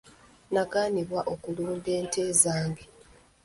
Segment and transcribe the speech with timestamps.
[0.53, 2.83] Nagaanibwa okulunda ente zange.